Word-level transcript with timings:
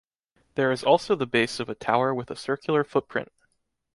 There 0.55 0.71
is 0.71 0.83
also 0.83 1.13
the 1.13 1.27
base 1.27 1.59
of 1.59 1.69
a 1.69 1.75
tower 1.75 2.11
with 2.11 2.31
a 2.31 2.35
circular 2.35 2.83
footprint. 2.83 3.31